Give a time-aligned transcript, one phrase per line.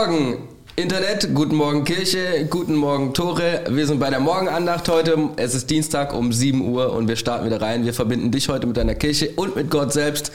[0.00, 3.64] Guten Morgen, Internet, guten Morgen Kirche, guten Morgen Tore.
[3.68, 5.28] Wir sind bei der Morgenandacht heute.
[5.36, 7.84] Es ist Dienstag um 7 Uhr und wir starten wieder rein.
[7.84, 10.32] Wir verbinden dich heute mit deiner Kirche und mit Gott selbst.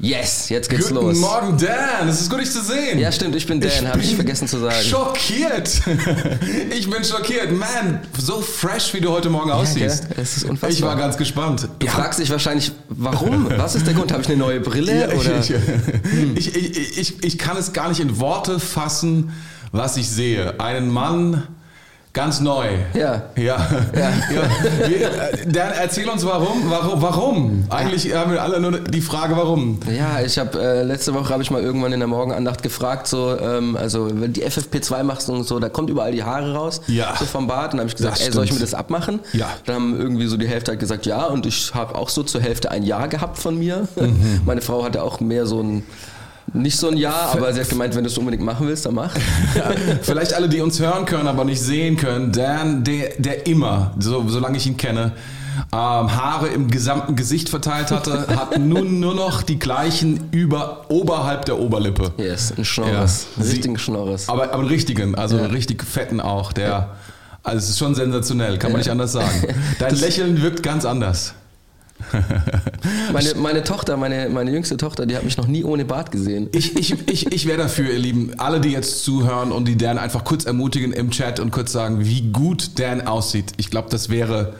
[0.00, 1.18] Yes, jetzt geht's Guten los.
[1.18, 2.08] Morgen, Dan.
[2.08, 3.00] Es ist gut, dich zu sehen.
[3.00, 4.82] Ja, stimmt, ich bin Dan, habe ich vergessen zu sagen.
[4.82, 5.68] Schockiert.
[6.70, 7.50] Ich bin schockiert.
[7.50, 10.08] Man, so fresh, wie du heute Morgen aussiehst.
[10.08, 10.18] gell?
[10.22, 10.70] Es ist unfassbar.
[10.70, 11.68] Ich war ganz gespannt.
[11.80, 13.48] Du fragst dich wahrscheinlich, warum?
[13.56, 14.12] Was ist der Grund?
[14.12, 15.08] Habe ich eine neue Brille?
[15.08, 15.40] Ja, oder?
[15.40, 15.50] ich,
[16.36, 19.32] ich, ich, ich, ich kann es gar nicht in Worte fassen,
[19.72, 20.60] was ich sehe.
[20.60, 21.48] Einen Mann
[22.12, 22.66] ganz neu.
[22.94, 23.22] Ja.
[23.36, 23.56] Ja.
[23.94, 24.10] ja.
[24.88, 25.00] Wir,
[25.32, 26.68] äh, Dan, erzähl uns warum.
[26.70, 27.02] Warum?
[27.02, 27.64] Warum?
[27.70, 29.78] Eigentlich haben wir alle nur die Frage, warum.
[29.96, 33.38] Ja, ich habe äh, letzte Woche habe ich mal irgendwann in der Morgenandacht gefragt, so
[33.38, 37.14] ähm, also wenn die FFP2 machst und so, da kommt überall die Haare raus, Ja.
[37.18, 37.72] so vom Bart.
[37.72, 39.20] Und dann habe ich gesagt, ey, soll ich mir das abmachen?
[39.32, 39.48] Ja.
[39.66, 41.26] Dann haben irgendwie so die Hälfte halt gesagt, ja.
[41.26, 43.86] Und ich habe auch so zur Hälfte ein Ja gehabt von mir.
[43.96, 44.40] Mhm.
[44.44, 45.84] Meine Frau hatte auch mehr so ein
[46.52, 48.94] nicht so ein Ja, aber sie hat gemeint, wenn du es unbedingt machen willst, dann
[48.94, 49.14] mach.
[49.54, 49.70] Ja,
[50.02, 52.32] vielleicht alle, die uns hören können, aber nicht sehen können.
[52.32, 55.12] Dan, der, der immer, so, solange ich ihn kenne,
[55.72, 55.76] ähm,
[56.16, 61.58] Haare im gesamten Gesicht verteilt hatte, hat nun nur noch die gleichen über, oberhalb der
[61.58, 62.12] Oberlippe.
[62.16, 63.26] Yes, ein Schnorres.
[63.36, 63.42] Ja.
[63.42, 64.28] Einen richtigen Schnorres.
[64.28, 66.52] Aber, aber einen richtigen, also einen richtig fetten auch.
[66.52, 66.90] Der,
[67.42, 69.42] also es ist schon sensationell, kann man nicht anders sagen.
[69.78, 71.34] Dein Lächeln wirkt ganz anders.
[73.12, 76.48] Meine, meine Tochter, meine, meine jüngste Tochter, die hat mich noch nie ohne Bart gesehen.
[76.52, 79.98] Ich, ich, ich, ich wäre dafür, ihr Lieben, alle, die jetzt zuhören und die Dan
[79.98, 83.52] einfach kurz ermutigen im Chat und kurz sagen, wie gut Dan aussieht.
[83.56, 84.54] Ich glaube, das wäre,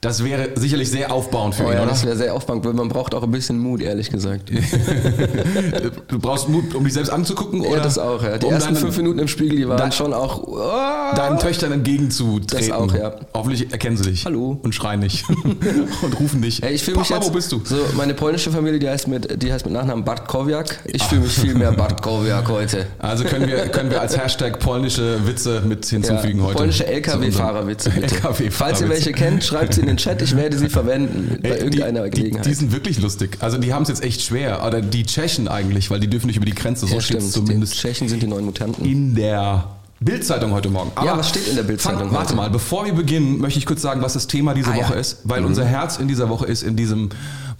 [0.00, 1.90] das wäre sicherlich sehr aufbauend für Oh ihn, ja, oder?
[1.90, 4.48] das wäre sehr aufbauend, weil man braucht auch ein bisschen Mut, ehrlich gesagt.
[6.08, 7.62] du brauchst Mut, um dich selbst anzugucken?
[7.64, 8.38] Ja, oder das auch, ja.
[8.38, 10.44] Die um ersten deinen, fünf Minuten im Spiegel, die waren schon auch.
[10.46, 12.68] Oh, deinen Töchtern entgegenzutreten.
[12.68, 13.16] Das auch, ja.
[13.34, 14.24] Hoffentlich erkennen sie dich.
[14.24, 14.60] Hallo.
[14.62, 15.24] Und schreien nicht.
[16.02, 16.62] und rufen dich.
[16.62, 17.30] Ey, ich fühle mich Papa, jetzt.
[17.30, 17.60] wo bist du?
[17.64, 20.78] So, meine polnische Familie, die heißt mit, die heißt mit Nachnamen Bartkowiak.
[20.84, 22.86] Ich fühle mich viel mehr Bartkowiak heute.
[23.00, 26.56] Also können wir, können wir als Hashtag polnische Witze mit hinzufügen Ja, heute.
[26.56, 27.90] polnische LKW-Fahrerwitze.
[27.90, 28.50] LKW-Fahrerwitze.
[28.52, 30.22] Falls ihr welche kennt, schreibt sie in den Chat.
[30.22, 32.44] Ich werde sie verwenden bei Ey, irgendeiner die, Gelegenheit.
[32.44, 33.36] Die, die sind wirklich lustig.
[33.40, 34.64] Also die haben es jetzt echt schwer.
[34.66, 36.86] Oder die Tschechen eigentlich, weil die dürfen nicht über die Grenze.
[36.86, 38.84] So ja, steht es zumindest Die Tschechen sind die neuen Mutanten.
[38.84, 39.64] in der
[40.00, 40.92] Bildzeitung heute Morgen.
[41.04, 44.00] Ja, was steht in der Bildzeitung Warte mal, bevor wir beginnen, möchte ich kurz sagen,
[44.00, 44.84] was das Thema diese Ah, ja.
[44.84, 47.08] Woche ist, weil unser Herz in dieser Woche ist, in diesem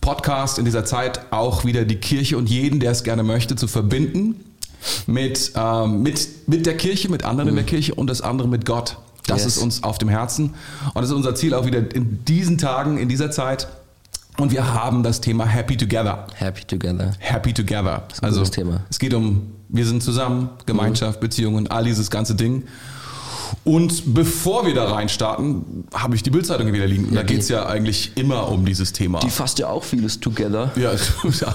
[0.00, 3.66] Podcast, in dieser Zeit auch wieder die Kirche und jeden, der es gerne möchte, zu
[3.66, 4.36] verbinden
[5.08, 8.64] mit, ähm, mit, mit der Kirche, mit anderen in der Kirche und das andere mit
[8.64, 8.96] Gott.
[9.28, 9.44] Das Mhm.
[9.46, 9.56] Yes.
[9.56, 10.54] ist uns auf dem Herzen
[10.86, 13.68] und das ist unser Ziel auch wieder in diesen Tagen, in dieser Zeit.
[14.38, 16.26] Und wir haben das Thema Happy Together.
[16.34, 17.10] Happy together.
[17.18, 18.04] Happy Together.
[18.20, 18.80] ein also Thema.
[18.88, 22.62] es geht um, wir sind zusammen, Gemeinschaft, Beziehungen, all dieses ganze Ding.
[23.64, 27.06] Und bevor wir da reinstarten, habe ich die Bildzeitung wieder liegen.
[27.06, 29.20] Und da geht es ja eigentlich immer um dieses Thema.
[29.20, 30.72] Die fasst ja auch vieles together.
[30.76, 30.92] ja,
[31.40, 31.54] ja.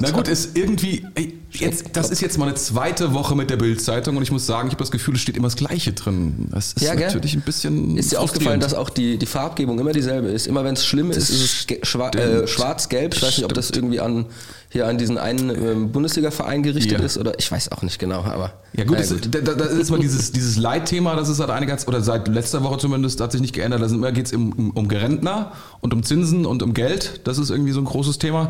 [0.00, 3.56] Na gut, ist irgendwie, ey, jetzt, das ist jetzt mal eine zweite Woche mit der
[3.56, 6.48] Bildzeitung und ich muss sagen, ich habe das Gefühl, es steht immer das Gleiche drin.
[6.50, 7.06] Das ist Ja, gell?
[7.06, 7.96] natürlich ein bisschen.
[7.96, 10.46] Ist dir aufgefallen, dass auch die, die Farbgebung immer dieselbe ist?
[10.46, 13.14] Immer wenn es schlimm ist, ist es äh, schwarz-gelb.
[13.14, 14.26] Ich weiß nicht, ob das irgendwie an
[14.74, 17.04] hier an diesen einen ähm, Bundesliga-Verein gerichtet Ja.
[17.06, 18.54] ist oder ich weiß auch nicht genau, aber.
[18.76, 21.48] Ja gut, naja, das, da, da da ist mal dieses, dieses Leitthema, das ist seit
[21.50, 23.80] einiger Zeit, oder seit letzter Woche zumindest, hat sich nicht geändert.
[23.82, 27.20] Da sind immer geht's um, um, Gerentner und um Zinsen und um Geld.
[27.22, 28.48] Das ist irgendwie so ein großes Thema,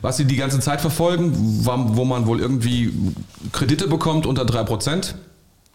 [0.00, 1.32] was sie die ganze Zeit verfolgen,
[1.64, 2.92] wo wo man wohl irgendwie
[3.50, 5.14] Kredite bekommt unter 3%.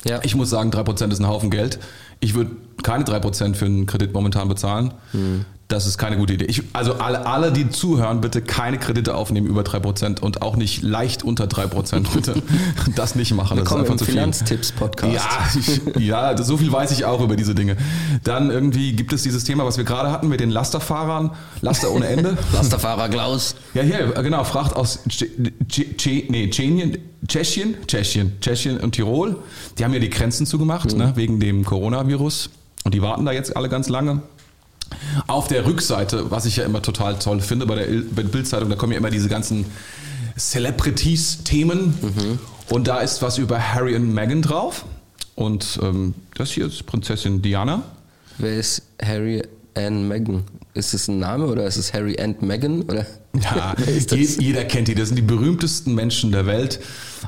[0.06, 0.22] Ja.
[0.24, 1.78] Ich muss sagen, 3% ist ein Haufen Geld.
[2.22, 2.52] Ich würde
[2.84, 4.94] keine 3% für einen Kredit momentan bezahlen.
[5.70, 6.46] Das ist keine gute Idee.
[6.46, 10.82] Ich, also alle, alle, die zuhören, bitte keine Kredite aufnehmen über 3% und auch nicht
[10.82, 12.42] leicht unter 3%, bitte.
[12.96, 13.56] Das nicht machen.
[13.56, 14.16] Das ist Willkommen einfach im zu viel.
[14.16, 15.14] Finanztipps-Podcast.
[16.00, 17.78] Ja, ja, so viel weiß ich auch über diese Dinge.
[18.24, 21.30] Dann irgendwie gibt es dieses Thema, was wir gerade hatten mit den Lasterfahrern.
[21.62, 22.36] Laster ohne Ende.
[22.52, 23.54] Lasterfahrer Klaus.
[23.76, 26.98] Ja, hier, genau, fragt aus nee, Tschechien,
[27.28, 29.36] Tschechien, Tschechien, Tschechien und Tirol.
[29.78, 32.50] Die haben ja die Grenzen zugemacht, ne, wegen dem Coronavirus.
[32.86, 34.24] Und die warten da jetzt alle ganz lange.
[35.28, 38.30] Auf der Rückseite, was ich ja immer total toll finde bei der, Il- bei der
[38.30, 39.66] Bildzeitung, da kommen ja immer diese ganzen
[40.38, 42.38] Celebrities-Themen.
[42.70, 44.86] Und da ist was über Harry und Meghan drauf.
[45.36, 47.84] Und ähm, das hier ist Prinzessin Diana.
[48.38, 49.42] Wer ist Harry
[49.76, 50.44] and Meghan?
[50.74, 52.84] Ist es ein Name oder ist es Harry and Meghan?
[52.84, 53.06] Oder?
[53.34, 53.76] Ja,
[54.40, 54.96] jeder kennt die.
[54.96, 56.80] Das sind die berühmtesten Menschen der Welt.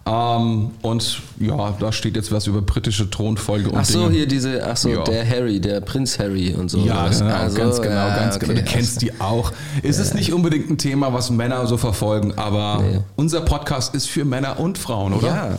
[0.05, 4.11] Ähm, und ja, da steht jetzt was über britische Thronfolge und Ach so, Dinge.
[4.15, 5.03] hier diese, ach so, Ja.
[5.03, 6.77] der Harry, der Prinz Harry und so.
[6.79, 8.45] Ja, genau, Also, ganz genau, ja, ganz okay.
[8.47, 8.59] genau.
[8.59, 9.51] Du kennst die auch.
[9.83, 12.99] Es ist nicht unbedingt ein Thema, was Männer so verfolgen, aber Nee.
[13.17, 15.27] unser Podcast ist für Männer und Frauen, oder?
[15.27, 15.57] Ja,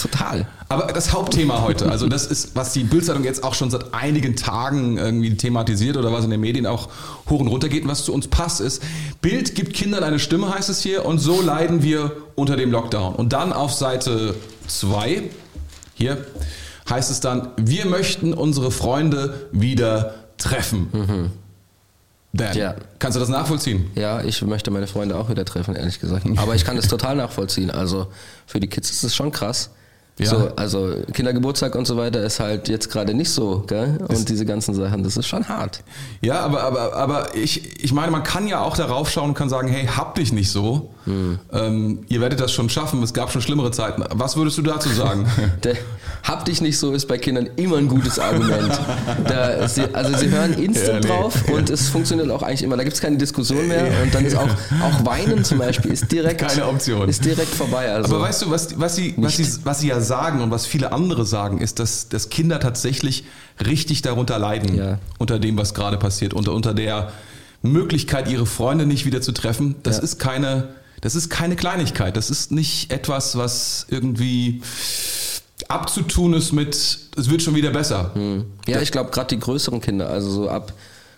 [0.00, 0.46] total.
[0.70, 4.36] Aber das Hauptthema heute, also das ist, was die Bildzeitung jetzt auch schon seit einigen
[4.36, 6.88] Tagen irgendwie thematisiert oder was in den Medien auch
[7.28, 8.80] hoch und runter geht und was zu uns passt, ist,
[9.20, 13.16] Bild gibt Kindern eine Stimme, heißt es hier, und so leiden wir unter dem Lockdown.
[13.16, 14.36] Und dann auf Seite
[14.68, 15.24] 2,
[15.94, 16.24] hier
[16.88, 21.32] heißt es dann, wir möchten unsere Freunde wieder treffen.
[22.32, 22.76] Dan, Ja.
[23.00, 23.90] kannst du das nachvollziehen?
[23.96, 26.26] Ja, ich möchte meine Freunde auch wieder treffen, ehrlich gesagt.
[26.36, 27.72] Aber ich kann das total nachvollziehen.
[27.72, 28.06] Also
[28.46, 29.70] für die Kids ist es schon krass.
[30.20, 30.30] Ja.
[30.30, 33.98] So, also Kindergeburtstag und so weiter ist halt jetzt gerade nicht so, gell?
[34.06, 35.82] Und diese ganzen Sachen, das ist schon hart.
[36.20, 39.48] Ja, aber, aber, aber ich, ich meine, man kann ja auch darauf schauen und kann
[39.48, 40.90] sagen, hey, hab dich nicht so.
[41.06, 44.04] Ähm, ihr werdet das schon schaffen, es gab schon schlimmere Zeiten.
[44.10, 45.26] Was würdest du dazu sagen?
[45.64, 45.76] Der,
[46.22, 48.78] hab dich nicht so ist bei Kindern immer ein gutes Argument.
[49.26, 51.20] Da, sie, also sie hören instant Ja, nee.
[51.22, 52.76] drauf und es funktioniert auch eigentlich immer.
[52.76, 54.48] Da gibt es keine Diskussion mehr und dann ist auch,
[54.82, 57.08] auch Weinen zum Beispiel ist direkt, Keine Option.
[57.08, 57.90] Ist direkt vorbei.
[57.92, 58.14] Also.
[58.14, 60.92] Aber weißt du, was, was, sie, was, sie, was sie ja sagen und was viele
[60.92, 63.24] andere sagen, ist, dass, dass Kinder tatsächlich
[63.64, 64.98] richtig darunter leiden, Ja.
[65.18, 67.12] unter dem, was gerade passiert, unter, unter der
[67.62, 69.74] Möglichkeit, ihre Freunde nicht wieder zu treffen.
[69.82, 70.02] Das Ja.
[70.02, 70.68] ist keine,
[71.00, 72.16] das ist keine Kleinigkeit.
[72.16, 74.62] Das ist nicht etwas, was irgendwie
[75.68, 78.12] abzutun ist mit, es wird schon wieder besser.
[78.66, 80.72] Ja, ich glaube, gerade die größeren Kinder, also so ab,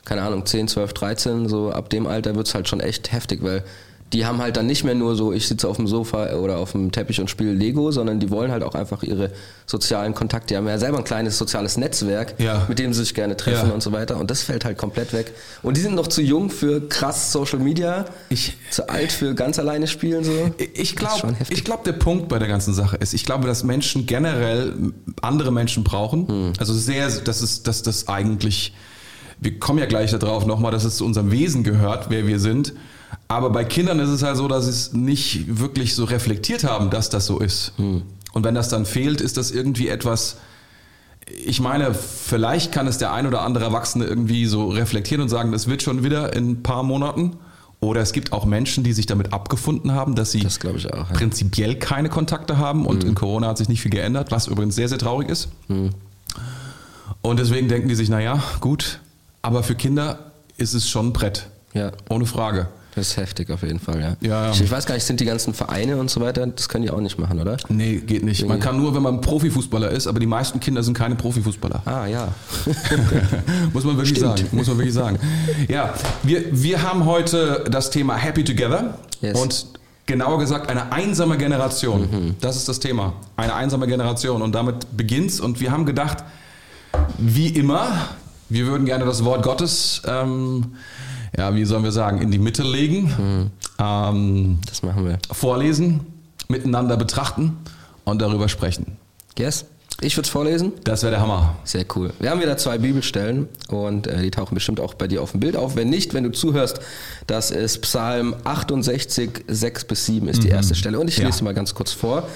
[0.05, 3.65] keine Ahnung, 10, 12, 13, so ab dem Alter wird's halt schon echt heftig, weil
[4.13, 6.73] die haben halt dann nicht mehr nur so, ich sitze auf dem Sofa oder auf
[6.73, 9.31] dem Teppich und spiele Lego, sondern die wollen halt auch einfach ihre
[9.67, 10.49] sozialen Kontakte.
[10.49, 12.67] Die haben ja selber ein kleines soziales Netzwerk, Ja.
[12.69, 13.75] mit dem sie sich gerne treffen Ja.
[13.75, 14.19] und so weiter.
[14.19, 15.33] Und das fällt halt komplett weg.
[15.63, 19.59] Und die sind noch zu jung für krass Social Media, Ich- zu alt für ganz
[19.59, 20.33] alleine spielen so.
[20.75, 24.75] Ich glaube, glaube, der Punkt bei der ganzen Sache ist, ich glaube, dass Menschen generell
[25.23, 26.29] andere Menschen brauchen.
[26.29, 26.53] Hm.
[26.59, 28.75] Also sehr, das ist, dass das eigentlich,
[29.41, 32.75] wir kommen ja gleich darauf nochmal, dass es zu unserem Wesen gehört, wer wir sind.
[33.33, 36.91] Aber bei Kindern ist es halt so, dass sie es nicht wirklich so reflektiert haben,
[36.91, 37.73] dass das so ist.
[37.77, 38.03] Hm.
[38.35, 40.37] Und wenn das dann fehlt, ist das irgendwie etwas,
[41.27, 45.51] ich meine, vielleicht kann es der ein oder andere Erwachsene irgendwie so reflektieren und sagen,
[45.51, 47.37] das wird schon wieder in ein paar Monaten.
[47.81, 51.05] Oder es gibt auch Menschen, die sich damit abgefunden haben, dass sie Das auch, ja.
[51.15, 54.89] prinzipiell keine Kontakte haben und in Corona hat sich nicht viel geändert, was übrigens sehr,
[54.89, 55.49] sehr traurig ist.
[57.23, 59.01] Und deswegen denken die sich, naja, gut,
[59.41, 61.49] aber für Kinder ist es schon ein Brett.
[61.73, 61.93] Ja.
[62.09, 62.69] Ohne Frage.
[62.95, 64.17] Das ist heftig auf jeden Fall, ja.
[64.21, 64.51] Ja, ja.
[64.53, 66.91] Ich, ich weiß gar nicht, sind die ganzen Vereine und so weiter, das können die
[66.91, 67.57] auch nicht machen, oder?
[67.69, 68.47] Nee, geht nicht.
[68.47, 71.83] Man kann nur, wenn man Profifußballer ist, aber die meisten Kinder sind keine Profifußballer.
[71.87, 72.29] Ah, ja.
[73.73, 74.39] Muss man wirklich Stimmt.
[74.39, 74.49] sagen.
[74.53, 75.19] Muss man wirklich sagen.
[75.69, 79.39] Ja, wir, wir haben heute das Thema Happy Together Yes.
[79.41, 79.67] und
[80.07, 82.35] genauer gesagt eine einsame Generation.
[82.41, 83.13] Das ist das Thema.
[83.37, 86.19] Eine einsame Generation und damit beginnt's und wir haben gedacht,
[87.19, 87.87] wie immer,
[88.49, 90.73] wir würden gerne das Wort Gottes, ähm,
[91.37, 95.19] ja, wie sollen wir sagen, in die Mitte legen, ähm, Das machen wir.
[95.33, 96.01] vorlesen,
[96.49, 97.57] miteinander betrachten
[98.05, 98.97] und darüber sprechen.
[99.39, 99.65] Yes?
[100.01, 100.73] Ich würde es vorlesen.
[100.85, 101.55] Das wäre der Hammer.
[101.65, 102.13] Sehr cool.
[102.19, 105.41] Wir haben wieder zwei Bibelstellen und äh, die tauchen bestimmt auch bei dir auf dem
[105.41, 105.77] Bild auf.
[105.77, 106.81] Wenn nicht, wenn du zuhörst,
[107.29, 110.99] das ist Psalm 68, 6 bis 7 ist die erste Stelle.
[110.99, 111.27] Und ich Ja.
[111.27, 112.27] lese mal ganz kurz vor.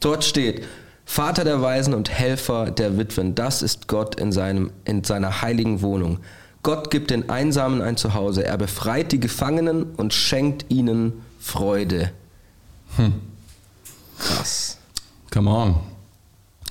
[0.00, 0.64] Dort steht,
[1.06, 5.80] Vater der Weisen und Helfer der Witwen, das ist Gott in, seinem, in seiner heiligen
[5.80, 6.18] Wohnung.
[6.64, 12.10] Gott gibt den Einsamen ein Zuhause, er befreit die Gefangenen und schenkt ihnen Freude.
[14.18, 14.78] Krass.
[15.30, 15.76] Come on.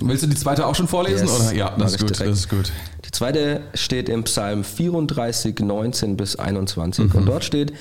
[0.01, 1.27] Willst du die zweite auch schon vorlesen?
[1.27, 1.53] Yes, Oder?
[1.53, 2.09] Ja, das ist gut.
[2.09, 2.31] direkt.
[2.31, 2.71] Das ist gut.
[3.05, 7.05] Die zweite steht im Psalm 34, 19 bis 21.
[7.05, 7.15] Mhm.
[7.19, 7.73] Und dort steht,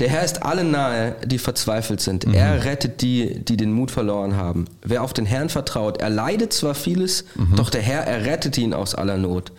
[0.00, 2.26] der Herr ist allen nahe, die verzweifelt sind.
[2.26, 2.34] Mhm.
[2.34, 4.66] Er rettet die, die den Mut verloren haben.
[4.82, 7.56] Wer auf den Herrn vertraut, er leidet zwar vieles, Mhm.
[7.56, 9.52] doch der Herr errettet ihn aus aller Not.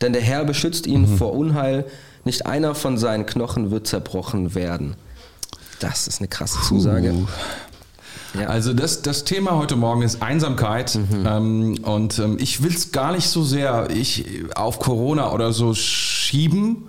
[0.00, 1.18] Denn der Herr beschützt ihn Mhm.
[1.18, 1.84] vor Unheil.
[2.24, 4.94] Nicht einer von seinen Knochen wird zerbrochen werden.
[5.80, 7.14] Das ist eine krasse Zusage.
[8.38, 8.46] Ja.
[8.48, 11.26] Also das, das Thema heute Morgen ist Einsamkeit Mhm.
[11.26, 14.24] ähm, und ähm, ich will es gar nicht so sehr ich,
[14.54, 16.88] auf Corona oder so schieben,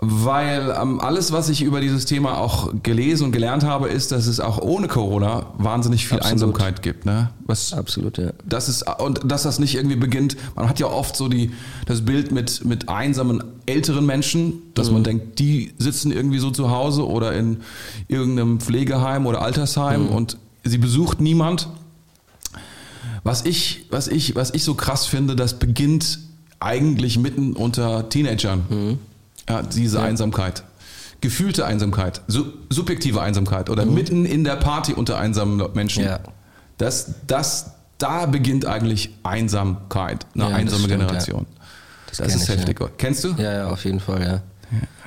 [0.00, 4.26] weil ähm, alles, was ich über dieses Thema auch gelesen und gelernt habe, ist, dass
[4.26, 6.32] es auch ohne Corona wahnsinnig viel Absolut.
[6.32, 7.06] Einsamkeit gibt.
[7.06, 7.30] Ne?
[7.46, 8.32] Was, Absolut, ja.
[8.44, 10.36] das ist und dass das nicht irgendwie beginnt.
[10.56, 11.52] Man hat ja oft so die
[11.86, 16.70] das Bild mit mit einsamen älteren Menschen, dass man denkt, die sitzen irgendwie so zu
[16.70, 17.58] Hause oder in
[18.08, 21.68] irgendeinem Pflegeheim oder Altersheim und sie besucht niemand.
[23.22, 26.18] Was ich was ich was ich so krass finde, das beginnt
[26.58, 28.98] eigentlich mitten unter Teenagern.
[29.48, 30.62] Ja, diese Einsamkeit.
[31.20, 36.04] Gefühlte Einsamkeit, su subjektive Einsamkeit oder mitten in der Party unter einsamen Menschen.
[36.04, 36.20] Ja.
[36.76, 41.46] Das, das, da beginnt eigentlich Einsamkeit, eine Ja, einsame stimmt, Generation.
[42.08, 42.78] Das Das, ist ich, heftig.
[42.98, 43.34] Kennst du?
[43.38, 44.42] Ja, ja, auf jeden Fall, ja.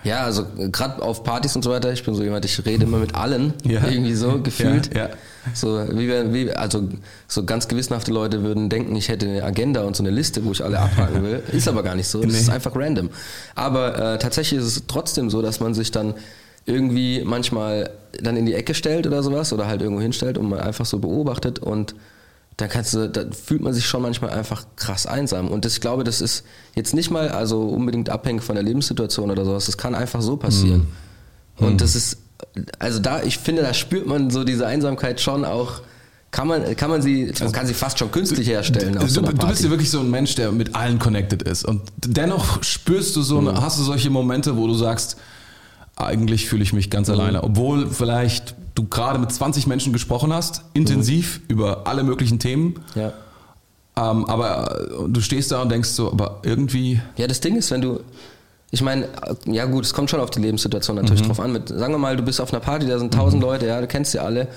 [0.03, 2.97] Ja, also gerade auf Partys und so weiter, ich bin so jemand, ich rede immer
[2.97, 3.85] mit allen, Ja.
[3.89, 4.93] irgendwie so gefühlt.
[4.95, 5.09] Ja, ja.
[5.53, 6.87] So, wie, wir- wie, also
[7.27, 10.51] so ganz gewissenhafte Leute würden denken, ich hätte eine Agenda und so eine Liste, wo
[10.51, 11.41] ich alle abhaken will.
[11.51, 12.21] Ist aber gar nicht so.
[12.21, 12.39] Das Nee.
[12.39, 13.09] ist einfach random.
[13.55, 16.13] Aber äh, tatsächlich ist es trotzdem so, dass man sich dann
[16.65, 17.89] irgendwie manchmal
[18.21, 20.99] dann in die Ecke stellt oder sowas oder halt irgendwo hinstellt und mal einfach so
[20.99, 21.95] beobachtet und
[22.57, 25.47] dann kannst du, da fühlt man sich schon manchmal einfach krass einsam.
[25.47, 26.43] Und das, ich glaube, das ist
[26.75, 29.67] jetzt nicht mal also unbedingt abhängig von der Lebenssituation oder sowas.
[29.67, 30.87] Das kann einfach so passieren.
[31.59, 31.67] Mhm.
[31.67, 32.17] Und das ist,
[32.79, 35.81] also da, ich finde, da spürt man so diese Einsamkeit schon auch.
[36.31, 38.97] Kann man, kann man sie, man kann sie fast schon künstlich herstellen.
[38.99, 41.63] Du, so du, bist ja wirklich so ein Mensch, der mit allen connected ist.
[41.63, 43.61] Und dennoch spürst du so, mhm.
[43.61, 45.17] hast du solche Momente, wo du sagst,
[45.97, 47.15] eigentlich fühle ich mich ganz mhm.
[47.15, 47.43] alleine.
[47.43, 51.45] Obwohl vielleicht du gerade mit 20 Menschen gesprochen hast, intensiv mhm.
[51.49, 52.75] über alle möglichen Themen.
[52.95, 53.13] Ja.
[53.97, 57.01] Ähm, aber äh, du stehst da und denkst so, aber irgendwie.
[57.17, 57.99] Ja, das Ding ist, wenn du.
[58.69, 61.27] Ich meine, äh, ja gut, es kommt schon auf die Lebenssituation natürlich mhm.
[61.27, 61.51] drauf an.
[61.51, 63.49] Mit, sagen wir mal, du bist auf einer Party, da sind tausend mhm.
[63.49, 64.47] Leute, ja, du kennst sie alle.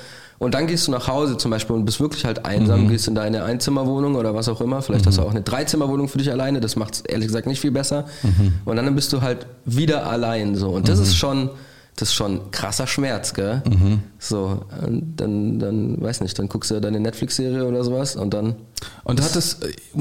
[0.41, 2.89] Und dann gehst du nach Hause zum Beispiel und bist wirklich halt einsam, mhm.
[2.89, 4.81] gehst in deine Einzimmerwohnung oder was auch immer.
[4.81, 5.09] Vielleicht mhm.
[5.09, 7.73] hast du auch eine Dreizimmerwohnung für dich alleine, das macht es ehrlich gesagt nicht viel
[7.73, 8.07] besser.
[8.23, 8.55] Mhm.
[8.65, 10.71] Und dann bist du halt wieder allein so.
[10.71, 11.05] Und das mhm.
[11.05, 11.51] ist schon,
[11.97, 13.63] das ist schon krasser Schmerz, gell?
[13.69, 14.03] Mhm.
[14.19, 14.65] So,
[15.17, 18.55] dann, dann, weiß nicht, dann guckst du deine Netflix-Serie oder sowas und dann.
[19.05, 19.59] Und hat das,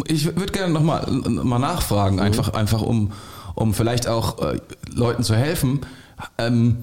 [0.08, 2.22] ich würde gerne nochmal mal nachfragen, mhm.
[2.22, 3.12] einfach, einfach um,
[3.55, 5.81] um vielleicht auch äh, Leuten zu helfen.
[6.38, 6.77] Ähm,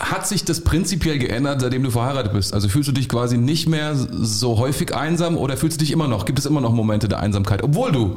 [0.00, 2.54] hat sich das prinzipiell geändert, seitdem du verheiratet bist?
[2.54, 6.08] Also fühlst du dich quasi nicht mehr so häufig einsam oder fühlst du dich immer
[6.08, 6.24] noch?
[6.24, 8.16] Gibt es immer noch Momente der Einsamkeit, obwohl du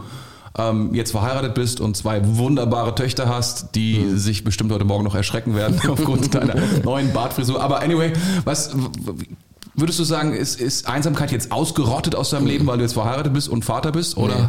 [0.57, 4.17] ähm, jetzt verheiratet bist und zwei wunderbare Töchter hast, die mhm.
[4.17, 7.61] sich bestimmt heute Morgen noch erschrecken werden aufgrund deiner neuen Bartfrisur.
[7.61, 8.13] Aber anyway,
[8.45, 8.75] was
[9.75, 13.33] würdest du sagen, ist, ist Einsamkeit jetzt ausgerottet aus deinem Leben, weil du jetzt verheiratet
[13.33, 14.15] bist und Vater bist?
[14.17, 14.35] Oder?
[14.35, 14.47] Nee.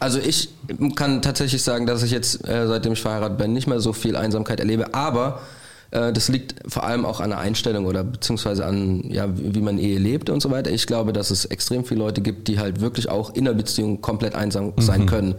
[0.00, 0.48] Also ich
[0.96, 4.16] kann tatsächlich sagen, dass ich jetzt, äh, seitdem ich verheiratet bin, nicht mehr so viel
[4.16, 5.40] Einsamkeit erlebe, aber
[5.94, 10.00] das liegt vor allem auch an der Einstellung oder beziehungsweise an, ja, wie man Ehe
[10.00, 10.72] lebt und so weiter.
[10.72, 14.00] Ich glaube, dass es extrem viele Leute gibt, die halt wirklich auch in der Beziehung
[14.00, 14.82] komplett einsam mhm.
[14.82, 15.36] sein können.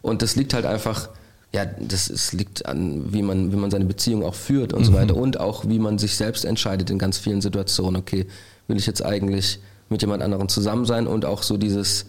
[0.00, 1.08] Und das liegt halt einfach,
[1.54, 4.86] ja, das, das liegt an, wie man, wie man seine Beziehung auch führt und mhm.
[4.86, 8.00] so weiter und auch wie man sich selbst entscheidet in ganz vielen Situationen.
[8.00, 8.26] Okay,
[8.66, 12.06] will ich jetzt eigentlich mit jemand anderem zusammen sein und auch so dieses,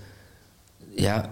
[0.96, 1.30] ja,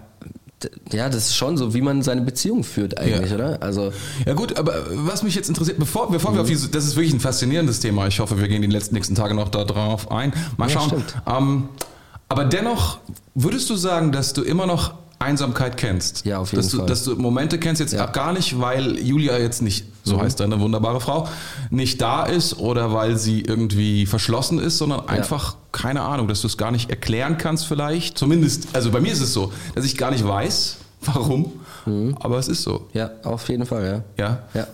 [0.92, 3.36] ja, das ist schon so, wie man seine Beziehung führt eigentlich, ja.
[3.36, 3.62] oder?
[3.62, 3.92] Also
[4.26, 6.36] ja gut, aber was mich jetzt interessiert, bevor, bevor mhm.
[6.36, 8.06] wir auf diese, das ist wirklich ein faszinierendes Thema.
[8.06, 10.32] Ich hoffe, wir gehen die letzten nächsten Tage noch darauf ein.
[10.56, 11.04] Mal schauen.
[11.26, 11.68] Ja, ähm,
[12.28, 12.98] aber dennoch
[13.34, 16.24] würdest du sagen, dass du immer noch Einsamkeit kennst.
[16.24, 16.80] Ja, auf jeden dass Fall.
[16.80, 18.06] Du, dass du Momente kennst, jetzt ja.
[18.06, 20.22] gar nicht, weil Julia jetzt nicht, so mhm.
[20.22, 21.28] heißt deine wunderbare Frau,
[21.70, 25.58] nicht da ist oder weil sie irgendwie verschlossen ist, sondern einfach, ja.
[25.72, 28.18] keine Ahnung, dass du es gar nicht erklären kannst vielleicht.
[28.18, 31.52] Zumindest, also bei mir ist es so, dass ich gar nicht weiß, warum,
[31.86, 32.16] mhm.
[32.20, 32.88] aber es ist so.
[32.92, 34.24] Ja, auf jeden Fall, ja.
[34.24, 34.42] Ja?
[34.54, 34.66] Ja.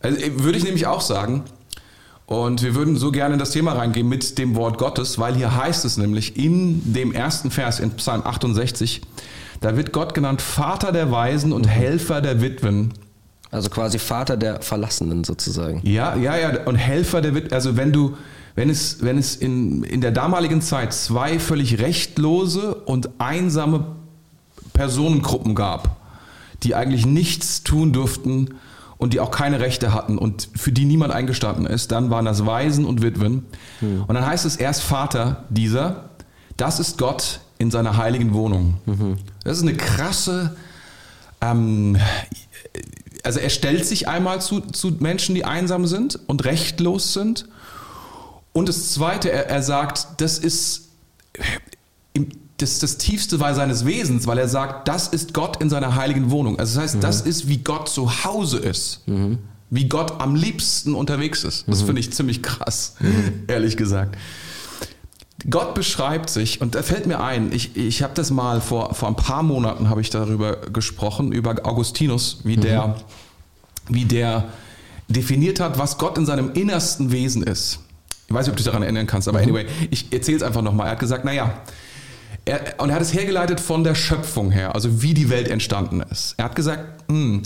[0.00, 1.44] Also, äh, würde ich nämlich auch sagen,
[2.30, 5.56] und wir würden so gerne in das Thema reingehen mit dem Wort Gottes, weil hier
[5.56, 9.00] heißt es nämlich in dem ersten Vers in Psalm 68,
[9.60, 12.94] da wird Gott genannt Vater der Weisen und Helfer der Witwen.
[13.50, 15.80] Also quasi Vater der Verlassenen sozusagen.
[15.84, 16.64] Ja, ja, ja.
[16.64, 17.52] Und Helfer der Witwen.
[17.52, 18.16] Also wenn du,
[18.54, 23.86] wenn es, wenn es in, in der damaligen Zeit zwei völlig rechtlose und einsame
[24.72, 25.96] Personengruppen gab,
[26.62, 28.54] die eigentlich nichts tun durften
[28.98, 32.46] und die auch keine Rechte hatten und für die niemand eingestanden ist, dann waren das
[32.46, 33.46] Waisen und Witwen.
[33.80, 34.04] Hm.
[34.06, 36.10] Und dann heißt es erst Vater dieser,
[36.56, 38.78] das ist Gott in seiner heiligen Wohnung.
[38.86, 39.16] Mhm.
[39.44, 40.56] Das ist eine krasse,
[41.40, 41.96] ähm,
[43.24, 47.46] also er stellt sich einmal zu, zu Menschen, die einsam sind und rechtlos sind.
[48.52, 50.88] Und das Zweite, er, er sagt, das ist
[52.60, 56.58] das, das tiefste seines Wesens, weil er sagt, das ist Gott in seiner heiligen Wohnung.
[56.58, 57.00] Also das heißt, mhm.
[57.00, 59.06] das ist, wie Gott zu Hause ist.
[59.06, 59.38] Mhm.
[59.70, 61.68] Wie Gott am liebsten unterwegs ist.
[61.68, 61.86] Das mhm.
[61.86, 63.44] finde ich ziemlich krass, mhm.
[63.46, 64.16] ehrlich gesagt.
[65.48, 69.08] Gott beschreibt sich, und da fällt mir ein, ich, ich habe das mal vor, vor
[69.08, 72.60] ein paar Monaten habe ich darüber gesprochen, über Augustinus, wie mhm.
[72.60, 72.96] der,
[73.88, 74.44] wie der
[75.08, 77.80] definiert hat, was Gott in seinem innersten Wesen ist.
[78.28, 79.44] Ich weiß nicht, ob du dich daran erinnern kannst, aber mhm.
[79.44, 80.88] anyway, ich erzähle es einfach nochmal.
[80.88, 81.54] Er hat gesagt, naja,
[82.44, 86.00] er, und er hat es hergeleitet von der Schöpfung her, also wie die Welt entstanden
[86.00, 86.34] ist.
[86.36, 87.42] Er hat gesagt, mh, hm,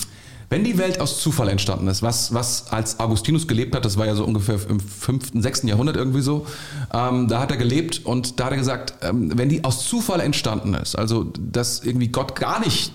[0.54, 4.06] wenn die Welt aus Zufall entstanden ist, was, was als Augustinus gelebt hat, das war
[4.06, 5.64] ja so ungefähr im 5., 6.
[5.64, 6.46] Jahrhundert irgendwie so,
[6.92, 10.20] ähm, da hat er gelebt und da hat er gesagt, ähm, wenn die aus Zufall
[10.20, 12.92] entstanden ist, also dass irgendwie Gott gar nicht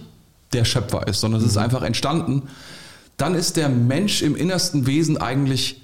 [0.54, 1.50] der Schöpfer ist, sondern es mhm.
[1.50, 2.44] ist einfach entstanden,
[3.18, 5.82] dann ist der Mensch im innersten Wesen eigentlich,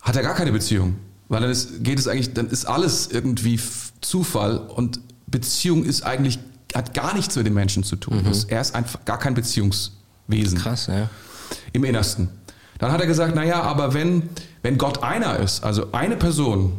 [0.00, 0.96] hat er gar keine Beziehung.
[1.28, 3.60] Weil dann ist, geht es eigentlich, dann ist alles irgendwie
[4.00, 6.38] Zufall und Beziehung ist eigentlich,
[6.74, 8.22] hat gar nichts mit dem Menschen zu tun.
[8.22, 8.32] Mhm.
[8.48, 9.92] Er ist einfach gar kein Beziehungs
[10.26, 10.58] Wesen.
[10.58, 11.08] Krass, ja.
[11.72, 12.28] Im Innersten.
[12.78, 14.28] Dann hat er gesagt, naja, aber wenn,
[14.62, 16.72] wenn Gott einer ist, also eine Person,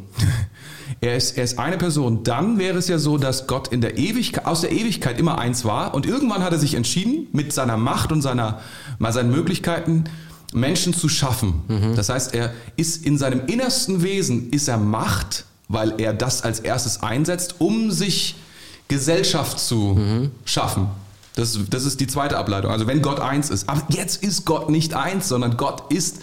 [1.02, 3.98] er ist, er ist eine Person, dann wäre es ja so, dass Gott in der
[3.98, 7.78] Ewigkeit, aus der Ewigkeit immer eins war und irgendwann hat er sich entschieden, mit seiner
[7.78, 8.60] Macht und seiner,
[9.00, 10.04] mal seinen Möglichkeiten,
[10.52, 11.62] Menschen zu schaffen.
[11.70, 11.96] Mhm.
[11.96, 16.60] Das heißt, er ist in seinem innersten Wesen, ist er Macht, weil er das als
[16.60, 18.36] erstes einsetzt, um sich
[18.90, 20.88] Gesellschaft zu schaffen.
[21.36, 22.72] Das, das ist die zweite Ableitung.
[22.72, 23.68] Also wenn Gott eins ist.
[23.68, 26.18] Aber jetzt ist Gott nicht eins, sondern Gott ist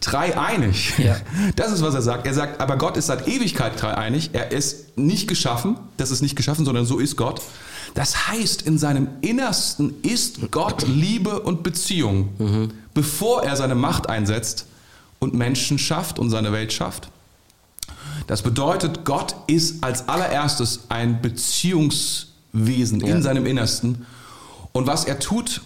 [0.00, 0.94] dreieinig.
[0.98, 1.16] Ja.
[1.56, 2.26] Das ist, was er sagt.
[2.26, 4.30] Er sagt, aber Gott ist seit Ewigkeit dreieinig.
[4.32, 5.76] Er ist nicht geschaffen.
[5.96, 7.40] Das ist nicht geschaffen, sondern so ist Gott.
[7.94, 14.64] Das heißt, in seinem Innersten ist Gott Liebe und Beziehung, bevor er seine Macht einsetzt
[15.18, 17.08] und Menschen schafft und seine Welt schafft.
[18.28, 23.14] Das bedeutet, Gott ist als allererstes ein Beziehungswesen Ja.
[23.14, 24.06] in seinem Innersten.
[24.72, 25.60] Und was er tut,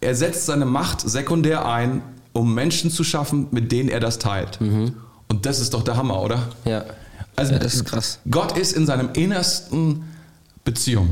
[0.00, 4.60] er setzt seine Macht sekundär ein, um Menschen zu schaffen, mit denen er das teilt.
[4.60, 6.48] Und das ist doch der Hammer, oder?
[6.64, 6.84] Ja.
[7.36, 8.18] Also ja, das ist krass.
[8.30, 10.04] Gott ist in seinem Innersten
[10.64, 11.10] Beziehung.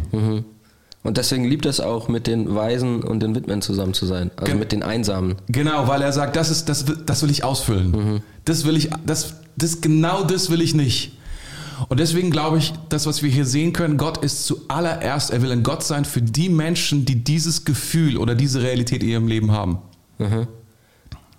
[1.02, 4.30] Und deswegen liebt es auch, mit den Weisen und den Witwen zusammen zu sein.
[4.36, 5.36] Also Gen- mit den Einsamen.
[5.46, 8.22] Genau, weil er sagt, das ist, das, will- das will ich ausfüllen.
[8.44, 11.12] Das will ich, das, das, genau das will ich nicht.
[11.88, 15.52] Und deswegen glaube ich, das, was wir hier sehen können, Gott ist zuallererst, er will
[15.52, 19.52] ein Gott sein für die Menschen, die dieses Gefühl oder diese Realität in ihrem Leben
[19.52, 19.78] haben.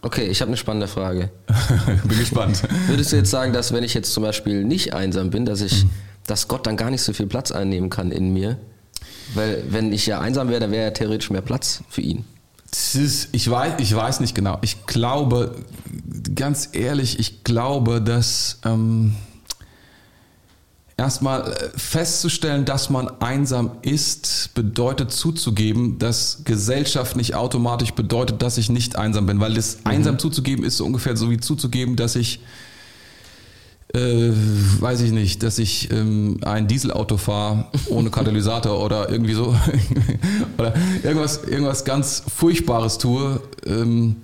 [0.02, 1.32] Okay, ich habe eine spannende Frage.
[2.04, 2.62] Bin gespannt.
[2.88, 5.86] Würdest du jetzt sagen, dass wenn ich jetzt zum Beispiel nicht einsam bin, dass ich,
[6.26, 8.58] dass Gott dann gar nicht so viel Platz einnehmen kann in mir?
[9.34, 12.26] Weil wenn ich ja einsam wäre, dann wäre ja theoretisch mehr Platz für ihn.
[12.72, 14.60] Ist, ich, weiß, ich weiß nicht genau.
[14.62, 15.56] Ich glaube,
[16.36, 19.16] ganz ehrlich, ich glaube, dass ähm,
[20.98, 28.58] erstmal äh, festzustellen, dass man einsam ist, bedeutet zuzugeben, dass Gesellschaft nicht automatisch bedeutet, dass
[28.58, 29.40] ich nicht einsam bin.
[29.40, 32.40] Weil das einsam zuzugeben ist so ungefähr so wie zuzugeben, dass ich
[33.94, 34.32] äh,
[34.80, 39.56] weiß ich nicht, dass ich ähm, ein Dieselauto fahre ohne Katalysator oder irgendwie so
[40.58, 40.74] oder
[41.04, 44.18] irgendwas, irgendwas ganz Furchtbares tue ähm,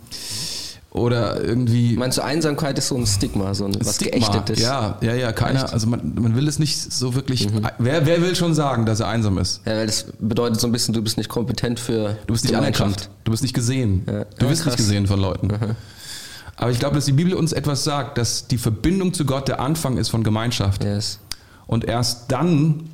[0.93, 4.11] oder irgendwie Meinst du, Einsamkeit ist so ein Stigma, so ein was Stigma.
[4.19, 4.59] Geächtetes?
[4.59, 5.73] Ja, ja, ja, keiner, Echt?
[5.73, 7.47] also man, man will es nicht so wirklich,
[7.79, 9.61] wer, wer will schon sagen, dass er einsam ist?
[9.65, 12.55] Ja, weil das bedeutet so ein bisschen, du bist nicht kompetent für Du bist nicht
[12.55, 13.09] anerkannt.
[13.23, 14.03] Du bist nicht gesehen.
[14.05, 14.25] Ja.
[14.37, 15.49] Du Ja, bist nicht gesehen von Leuten.
[16.57, 19.59] Aber ich glaube, dass die Bibel uns etwas sagt, dass die Verbindung zu Gott der
[19.59, 20.83] Anfang ist von Gemeinschaft.
[20.83, 21.17] Yes.
[21.65, 22.89] Und erst dann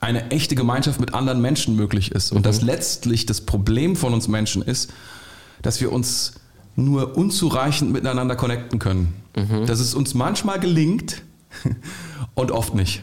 [0.00, 2.32] eine echte Gemeinschaft mit anderen Menschen möglich ist.
[2.32, 4.90] Und dass letztlich das Problem von uns Menschen ist,
[5.62, 6.34] dass wir uns
[6.78, 9.12] nur unzureichend miteinander connecten können.
[9.66, 11.22] Dass es uns manchmal gelingt
[12.34, 13.02] und oft nicht.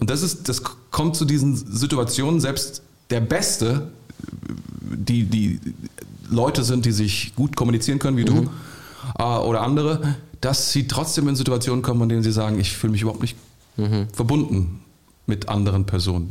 [0.00, 3.88] Und das ist, das kommt zu diesen Situationen, selbst der Beste,
[4.82, 5.60] die, die
[6.28, 8.50] Leute sind, die sich gut kommunizieren können, wie du
[9.18, 12.92] äh, oder andere, dass sie trotzdem in Situationen kommen, in denen sie sagen, ich fühle
[12.92, 13.36] mich überhaupt nicht
[14.12, 14.80] verbunden
[15.26, 16.30] mit anderen Personen.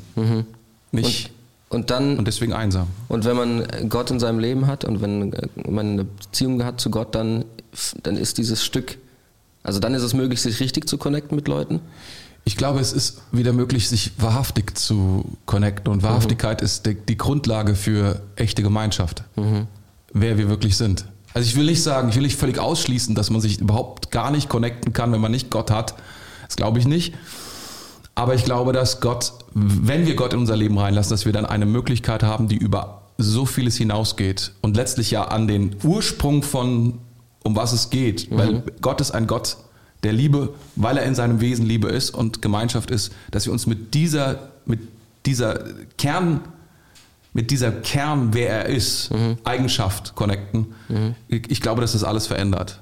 [0.91, 1.42] Nicht Und
[1.81, 2.88] dann, und deswegen einsam.
[3.07, 5.33] und wenn man Gott in seinem Leben hat und wenn
[5.67, 7.45] man eine Beziehung hat zu Gott, dann,
[8.03, 8.97] dann ist dieses Stück,
[9.63, 11.79] also dann ist es möglich, sich richtig zu connecten mit Leuten.
[12.45, 15.91] Ich glaube, es ist wieder möglich, sich wahrhaftig zu connecten.
[15.93, 19.23] Und Wahrhaftigkeit ist die, die Grundlage für echte Gemeinschaft.
[20.12, 21.05] Wer wir wirklich sind.
[21.33, 24.29] Also ich will nicht sagen, ich will nicht völlig ausschließen, dass man sich überhaupt gar
[24.29, 25.95] nicht connecten kann, wenn man nicht Gott hat.
[26.45, 27.13] Das glaube ich nicht.
[28.15, 31.45] Aber ich glaube, dass Gott, wenn wir Gott in unser Leben reinlassen, dass wir dann
[31.45, 36.99] eine Möglichkeit haben, die über so vieles hinausgeht und letztlich ja an den Ursprung von,
[37.43, 38.28] um was es geht.
[38.38, 39.58] Weil Gott ist ein Gott
[40.04, 43.65] der Liebe, weil er in seinem Wesen Liebe ist und Gemeinschaft ist, dass wir uns
[43.67, 44.80] mit dieser, mit
[45.26, 45.63] dieser
[45.97, 46.41] Kern,
[47.34, 49.10] mit dieser Kern, wer er ist,
[49.43, 50.67] Eigenschaft connecten.
[51.30, 52.80] Ich, ich glaube, dass das alles verändert.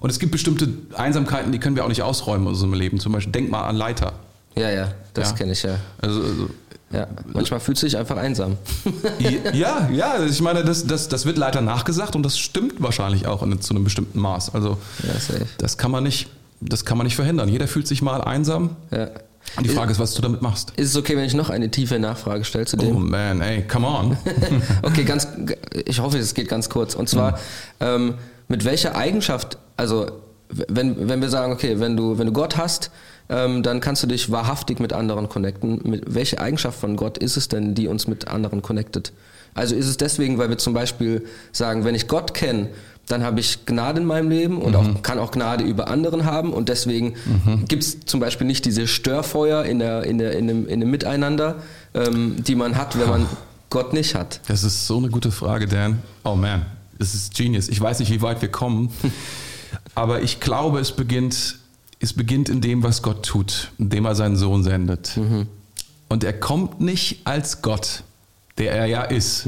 [0.00, 3.00] Und es gibt bestimmte Einsamkeiten, die können wir auch nicht ausräumen in unserem Leben.
[3.00, 4.12] Zum Beispiel, denk mal an Leiter.
[4.56, 5.36] Ja, ja, das Ja.
[5.36, 5.76] kenne ich ja.
[6.00, 6.50] Also, also
[6.90, 7.06] ja.
[7.32, 8.56] Manchmal fühlst du dich einfach einsam.
[9.52, 13.42] ja, ja, ich meine, das, das, das wird Leiter nachgesagt und das stimmt wahrscheinlich auch
[13.42, 14.54] in, zu einem bestimmten Maß.
[14.54, 15.12] Also Ja,
[15.58, 16.28] das kann man nicht,
[16.60, 17.48] das kann man nicht verhindern.
[17.48, 18.76] Jeder fühlt sich mal einsam.
[18.90, 19.08] Ja.
[19.56, 20.72] Und die Frage ist, was du damit machst.
[20.76, 23.08] Ist es okay, wenn ich noch eine tiefe Nachfrage stelle zu Oh dem?
[23.10, 24.16] man, ey, come on.
[24.82, 25.26] Okay, ganz,
[25.86, 26.94] ich hoffe, es geht ganz kurz.
[26.94, 27.38] Und zwar,
[27.80, 28.14] ähm,
[28.48, 30.06] mit welcher Eigenschaft, also
[30.48, 32.90] wenn, wenn wir sagen, okay, wenn du, wenn du Gott hast,
[33.28, 35.80] ähm, dann kannst du dich wahrhaftig mit anderen connecten.
[35.84, 39.12] Mit welche Eigenschaft von Gott ist es denn, die uns mit anderen connectet?
[39.54, 42.68] Also ist es deswegen, weil wir zum Beispiel sagen, wenn ich Gott kenne,
[43.06, 46.52] dann habe ich Gnade in meinem Leben und auch, kann auch Gnade über anderen haben
[46.52, 47.14] und deswegen
[47.66, 50.90] gibt es zum Beispiel nicht diese Störfeuer in, der, in, der, in, dem, in dem
[50.90, 51.56] Miteinander,
[51.94, 53.26] ähm, die man hat, wenn man
[53.70, 54.40] Gott nicht hat.
[54.48, 56.02] Das ist so eine gute Frage, Dan.
[56.22, 56.66] Oh man,
[56.98, 57.68] das ist genius.
[57.68, 58.90] Ich weiß nicht, wie weit wir kommen,
[59.94, 61.56] aber ich glaube, es beginnt,
[62.00, 65.16] es beginnt in dem, was Gott tut, indem er seinen Sohn sendet.
[66.08, 68.02] Und er kommt nicht als Gott,
[68.56, 69.46] der er ja ist,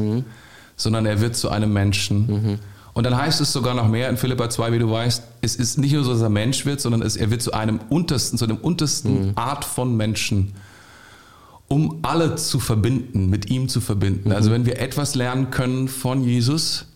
[0.77, 2.59] sondern er wird zu einem Menschen.
[2.93, 5.79] Und dann heißt es sogar noch mehr in Philippa 2, wie du weißt, es ist
[5.79, 8.45] nicht nur so, dass er Mensch wird, sondern es, er wird zu einem untersten, zu
[8.45, 10.53] einem untersten Art von Menschen.
[11.69, 14.33] um alle zu verbinden, mit ihm zu verbinden.
[14.33, 16.87] Also wenn wir etwas lernen können von Jesus,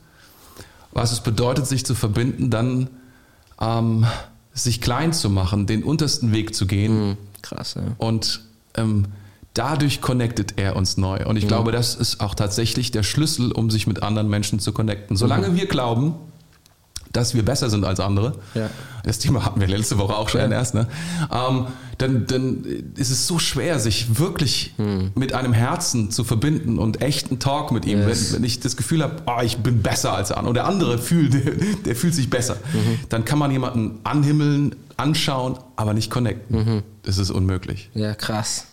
[0.94, 2.88] was es bedeutet, sich zu verbinden, dann
[3.60, 4.06] ähm,
[4.52, 7.08] sich klein zu machen, den untersten Weg zu gehen.
[7.08, 7.16] Mhm.
[7.42, 7.82] Krass, ja.
[7.98, 8.40] Und
[8.76, 9.06] ähm,
[9.52, 11.26] dadurch connectet er uns neu.
[11.26, 14.72] Und ich glaube, das ist auch tatsächlich der Schlüssel, um sich mit anderen Menschen zu
[14.72, 15.16] connecten.
[15.16, 16.14] Solange wir glauben,
[17.14, 18.68] dass wir besser sind als andere, Ja.
[19.04, 20.48] das Thema hatten wir letzte Woche auch schon Ja.
[20.48, 20.86] erst, ne?
[21.32, 22.64] ähm, dann, dann
[22.96, 25.12] ist es so schwer, sich wirklich Hm.
[25.14, 28.00] mit einem Herzen zu verbinden und echten Talk mit ihm.
[28.06, 28.32] Yes.
[28.32, 30.66] Wenn, wenn ich das Gefühl habe, oh, ich bin besser als der andere, und der
[30.66, 31.52] andere fühlt, der,
[31.86, 32.98] der fühlt sich besser, Mhm.
[33.08, 36.56] dann kann man jemanden anhimmeln, anschauen, aber nicht connecten.
[36.76, 36.82] Mhm.
[37.04, 37.90] Das ist unmöglich.
[37.94, 38.66] Ja, krass.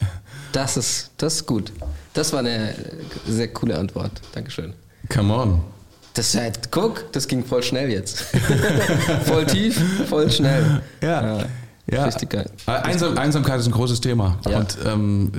[0.51, 1.71] Das ist, das ist gut.
[2.13, 2.73] Das war eine
[3.27, 4.11] sehr coole Antwort.
[4.33, 4.73] Dankeschön.
[5.09, 5.61] Come on.
[6.13, 8.21] Das ist halt, guck, das ging voll schnell jetzt.
[9.25, 10.81] voll tief, voll schnell.
[11.01, 11.45] Ja.
[11.89, 12.49] Ja, Richtig geil.
[12.67, 14.39] Einsam, Einsamkeit ist ein großes Thema.
[14.47, 14.59] Ja.
[14.59, 15.31] Und ähm,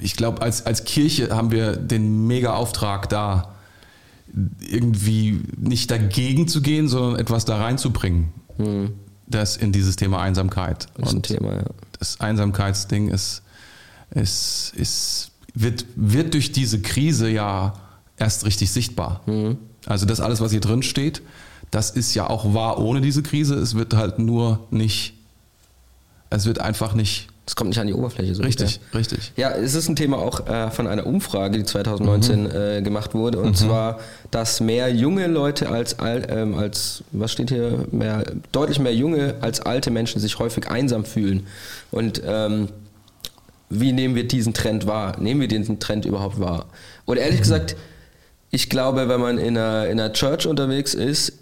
[0.00, 3.54] ich glaube, als, als Kirche haben wir den mega Auftrag da,
[4.60, 8.32] irgendwie nicht dagegen zu gehen, sondern etwas da reinzubringen.
[9.26, 10.86] Das in dieses Thema Einsamkeit.
[10.96, 11.64] Das ist ein Thema, ja.
[11.98, 13.42] das Einsamkeitsding ist,
[14.10, 17.74] ist, ist, wird, wird durch diese Krise ja
[18.16, 19.22] erst richtig sichtbar.
[19.86, 21.22] Also das alles, was hier drin steht,
[21.70, 23.54] das ist ja auch wahr ohne diese Krise.
[23.54, 25.14] Es wird halt nur nicht,
[26.30, 28.42] es wird einfach nicht Das kommt nicht an die Oberfläche so.
[28.42, 29.32] richtig, richtig.
[29.36, 32.50] Ja, es ist ein Thema auch äh, von einer Umfrage, die 2019 Mhm.
[32.50, 33.38] äh, gemacht wurde.
[33.40, 33.98] Und zwar,
[34.30, 39.36] dass mehr junge Leute als, al- ähm, als, was steht hier, mehr, deutlich mehr junge
[39.40, 41.46] als alte Menschen sich häufig einsam fühlen.
[41.90, 42.68] Und ähm,
[43.68, 45.16] wie nehmen wir diesen Trend wahr?
[45.20, 46.66] Nehmen wir diesen Trend überhaupt wahr?
[47.06, 47.76] Oder ehrlich gesagt,
[48.50, 51.32] ich glaube, wenn man in einer, in einer Church unterwegs ist,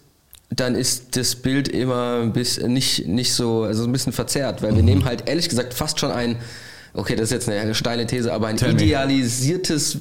[0.50, 4.74] dann ist das Bild immer ein bisschen nicht, nicht so, also ein bisschen verzerrt, weil
[4.74, 6.36] wir nehmen halt ehrlich gesagt fast schon ein,
[6.94, 8.82] okay, das ist jetzt eine steile These, aber ein Tell me.
[8.82, 9.98] idealisiertes,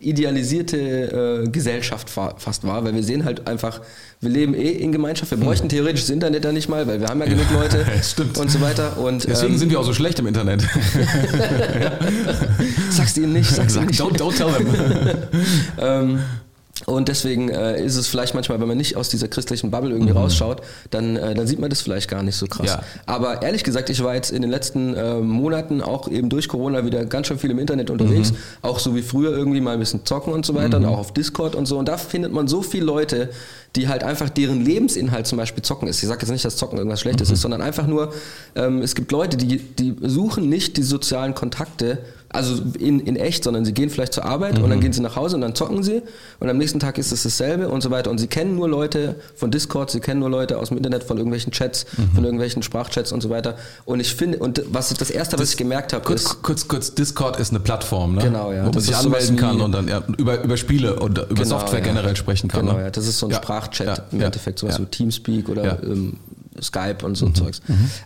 [0.00, 3.82] idealisierte äh, Gesellschaft fa- fast wahr, weil wir sehen halt einfach,
[4.20, 7.08] wir leben eh in Gemeinschaft, wir bräuchten theoretisch das Internet da nicht mal, weil wir
[7.08, 8.38] haben ja genug Leute stimmt.
[8.38, 8.98] und so weiter.
[8.98, 10.62] Und Deswegen ähm, sind wir auch so schlecht im Internet.
[13.04, 14.00] sag's ihnen nicht, sag's ihnen nicht.
[14.00, 14.66] don't, don't tell them.
[15.78, 16.20] Ähm,
[16.86, 20.12] und deswegen äh, ist es vielleicht manchmal, wenn man nicht aus dieser christlichen Bubble irgendwie
[20.12, 22.66] rausschaut, dann, äh, dann sieht man das vielleicht gar nicht so krass.
[22.66, 22.82] Ja.
[23.06, 26.84] Aber ehrlich gesagt, ich war jetzt in den letzten äh, Monaten auch eben durch Corona
[26.84, 28.32] wieder ganz schön viel im Internet unterwegs.
[28.60, 31.14] Auch so wie früher irgendwie mal ein bisschen zocken und so weiter, und auch auf
[31.14, 31.78] Discord und so.
[31.78, 33.30] Und da findet man so viele Leute,
[33.76, 36.02] die halt einfach deren Lebensinhalt zum Beispiel zocken ist.
[36.02, 38.12] Ich sage jetzt nicht, dass Zocken irgendwas Schlechtes ist, sondern einfach nur,
[38.54, 41.98] ähm, es gibt Leute, die, die suchen nicht die sozialen Kontakte,
[42.34, 45.14] also in, in echt, sondern sie gehen vielleicht zur Arbeit und dann gehen sie nach
[45.14, 46.02] Hause und dann zocken sie
[46.40, 48.10] und am nächsten Tag ist es dasselbe und so weiter.
[48.10, 51.16] Und sie kennen nur Leute von Discord, sie kennen nur Leute aus dem Internet, von
[51.16, 53.56] irgendwelchen Chats, von irgendwelchen Sprachchats und so weiter.
[53.84, 56.94] Und ich finde, und was das erste, was ich gemerkt habe, ist, Kurz, kurz, kurz,
[56.94, 58.22] Discord ist eine Plattform, ne?
[58.22, 58.62] Genau, ja.
[58.62, 61.60] wo man Das sich anmelden kann und dann ja, über, über Spiele oder über Genau,
[61.60, 61.84] Software ja.
[61.86, 62.62] generell sprechen kann.
[62.62, 62.84] Genau, ne?
[62.84, 62.90] ja.
[62.90, 64.84] Das ist so ein Ja, Sprachchat ja, im ja, Endeffekt, sowas ja.
[64.84, 65.78] wie Teamspeak oder.
[65.82, 65.92] Mhm.
[65.92, 66.18] ähm,
[66.62, 67.60] Skype und so Zeugs.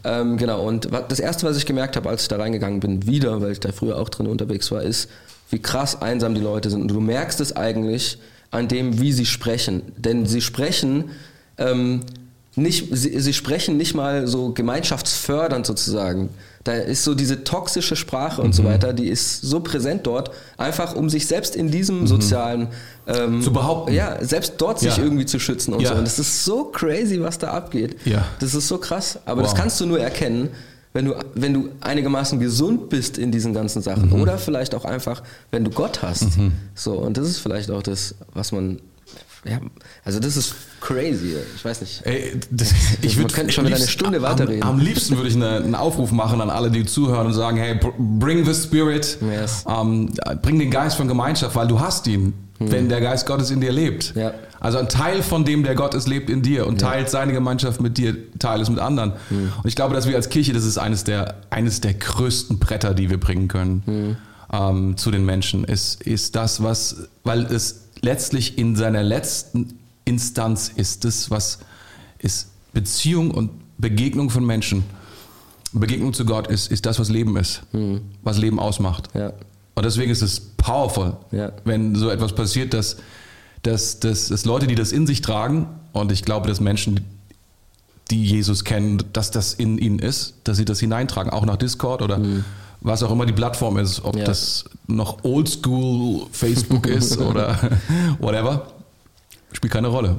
[0.04, 3.42] Ähm, genau, und das erste, was ich gemerkt habe, als ich da reingegangen bin, wieder,
[3.42, 5.10] weil ich da früher auch drin unterwegs war, ist,
[5.50, 6.82] wie krass einsam die Leute sind.
[6.82, 8.18] Und du merkst es eigentlich
[8.50, 9.82] an dem, wie sie sprechen.
[9.96, 11.10] Denn sie sprechen
[11.58, 12.00] ähm,
[12.58, 16.28] nicht, sie, sie sprechen nicht mal so gemeinschaftsfördernd sozusagen.
[16.64, 18.66] Da ist so diese toxische Sprache und so Mhm.
[18.66, 22.68] weiter, die ist so präsent dort, einfach um sich selbst in diesem sozialen
[23.06, 23.42] ähm, Mhm.
[23.42, 23.94] Zu behaupten.
[23.94, 25.02] Ja, selbst dort sich Ja.
[25.02, 25.90] irgendwie zu schützen und Ja.
[25.90, 25.94] so.
[25.94, 27.96] Und das ist so crazy, was da abgeht.
[28.04, 28.26] Ja.
[28.40, 29.18] Das ist so krass.
[29.24, 29.58] Aber das Wow.
[29.60, 30.50] kannst du nur erkennen,
[30.92, 34.10] wenn du, wenn du einigermaßen gesund bist in diesen ganzen Sachen.
[34.10, 34.20] Mhm.
[34.20, 36.26] Oder vielleicht auch einfach, wenn du Gott hast.
[36.74, 38.80] So, und das ist vielleicht auch das, was man.
[39.48, 39.60] Ja,
[40.04, 41.34] also das ist crazy.
[41.56, 42.02] Ich weiß nicht.
[42.04, 44.62] Ey, das, ich Wir würd könnten schon wieder eine Stunde am- weiterreden.
[44.62, 47.74] Am, liebsten würde ich eine, einen Aufruf machen an alle, die zuhören und sagen, hey,
[47.74, 49.64] br- bring the spirit, Yes.
[49.68, 50.10] ähm,
[50.42, 53.72] bring den Geist von Gemeinschaft, weil du hast ihn, wenn der Geist Gottes in dir
[53.72, 54.14] lebt.
[54.14, 54.22] Hm.
[54.22, 54.32] Ja.
[54.60, 57.80] Also ein Teil von dem, der Gott ist, lebt in dir und teilt seine Gemeinschaft
[57.80, 59.12] mit dir, teilt es mit anderen.
[59.28, 59.52] Hm.
[59.62, 62.94] Und ich glaube, dass wir als Kirche, das ist eines der, eines der größten Bretter,
[62.94, 64.16] die wir bringen können Hm.
[64.52, 69.77] ähm, zu den Menschen, ist, ist das, was, weil es letztlich in seiner letzten
[70.08, 71.58] Instanz ist das, was
[72.18, 74.84] ist Beziehung und Begegnung von Menschen.
[75.72, 77.62] Begegnung zu Gott ist, ist das, was Leben ist,
[78.22, 79.10] was Leben ausmacht.
[79.14, 79.32] Ja.
[79.74, 81.52] Und deswegen ist es powerful, Ja.
[81.64, 82.96] wenn so etwas passiert, dass,
[83.62, 87.00] dass, dass, dass Leute, die das in sich tragen, und ich glaube, dass Menschen,
[88.10, 92.00] die Jesus kennen, dass das in ihnen ist, dass sie das hineintragen, auch nach Discord
[92.02, 92.18] oder
[92.80, 94.24] was auch immer die Plattform ist, ob Ja.
[94.24, 97.58] das noch Oldschool Facebook ist oder
[98.20, 98.66] whatever,
[99.52, 100.18] spielt keine Rolle.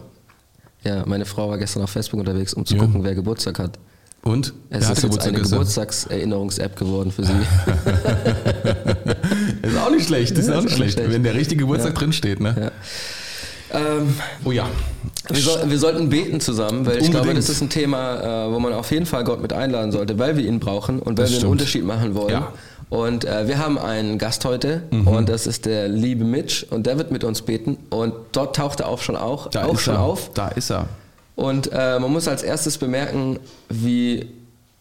[0.84, 2.82] Ja, meine Frau war gestern auf Facebook unterwegs, um zu Ja.
[2.82, 3.78] gucken, wer Geburtstag hat.
[4.22, 4.54] Und?
[4.70, 5.42] Es Wer ist jetzt eine?
[5.42, 7.34] Geburtstagserinnerungs-App geworden für sie.
[9.92, 11.12] nicht schlecht, ist Ja, auch nicht schlecht, schlecht.
[11.12, 12.00] wenn der richtige Geburtstag Ja.
[12.00, 12.56] drin steht, ne?
[12.60, 12.72] Ja.
[13.80, 14.14] Ähm,
[14.44, 14.68] Oh ja.
[15.30, 17.38] wir, soll, wir sollten beten zusammen, weil ich glaube, Unbedingt.
[17.38, 20.36] das ist ein Thema, äh, wo man auf jeden Fall Gott mit einladen sollte, weil
[20.38, 21.52] wir ihn brauchen und weil Das wir einen stimmt.
[21.52, 22.32] Unterschied machen wollen.
[22.32, 22.54] Ja.
[22.90, 25.08] Und äh, wir haben einen Gast heute Mhm.
[25.08, 28.80] und das ist der liebe Mitch und der wird mit uns beten und dort taucht
[28.80, 30.02] er auch schon, auch, Da auch schon er.
[30.02, 30.32] auf.
[30.34, 30.88] Da ist er.
[31.36, 34.28] Und äh, man muss als erstes bemerken, wie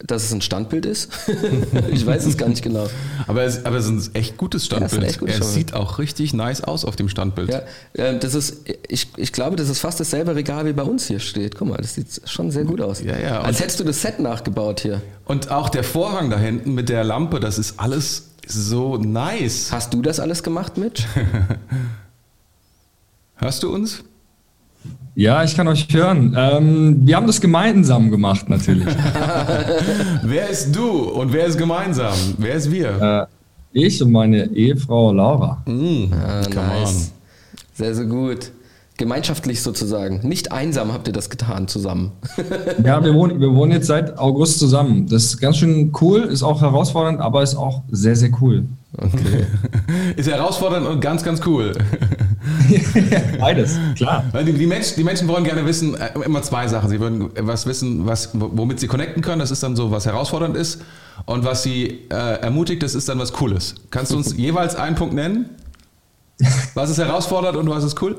[0.06, 1.08] dass es ein Standbild ist.
[1.90, 2.88] ich weiß es gar nicht genau.
[3.26, 5.02] Aber es, aber es ist ein echt gutes Ja, Standbild.
[5.04, 5.68] echt gutes er Standbild.
[5.68, 7.50] sieht auch richtig nice aus auf dem Standbild.
[7.96, 8.58] Ja, das ist,
[8.88, 11.56] ich, ich glaube, das ist fast dasselbe Regal wie bei uns hier steht.
[11.56, 13.02] Guck mal, das sieht schon sehr gut aus.
[13.02, 15.02] Ja, ja, Als hättest du das Set nachgebaut hier.
[15.24, 19.72] Und auch der Vorhang da hinten mit der Lampe, das ist alles so nice.
[19.72, 21.04] Hast du das alles gemacht, Mitch?
[23.36, 24.02] Hörst du uns?
[25.18, 26.32] Ja, ich kann euch hören.
[26.38, 28.86] Ähm, wir haben das gemeinsam gemacht, natürlich.
[30.22, 32.14] Wer ist du und wer ist gemeinsam?
[32.38, 33.26] Wer ist wir?
[33.26, 33.26] äh,
[33.72, 35.60] ich und meine Ehefrau Laura.
[35.66, 37.10] Mm, Ah, nice.
[37.74, 38.52] Sehr, sehr gut.
[38.96, 40.20] Gemeinschaftlich sozusagen.
[40.26, 42.12] Nicht einsam habt ihr das getan zusammen.
[42.84, 45.08] Ja, wir wohnen, wir wohnen jetzt seit August zusammen.
[45.08, 48.66] Das ist ganz schön cool, ist auch herausfordernd, aber ist auch sehr, sehr cool.
[48.96, 49.10] on.
[50.16, 51.72] Ist herausfordernd und ganz, ganz cool.
[53.40, 54.24] Beides, klar.
[54.44, 56.88] Die, die, Menschen, die Menschen wollen gerne wissen, äh, immer zwei Sachen.
[56.88, 59.40] Sie würden was wissen, was, womit sie connecten können.
[59.40, 60.82] Das ist dann so, was herausfordernd ist.
[61.26, 63.74] Und was sie äh, ermutigt, das ist dann was Cooles.
[63.90, 65.50] Kannst du uns jeweils einen Punkt nennen?
[66.74, 68.16] Was ist herausfordernd und was ist cool?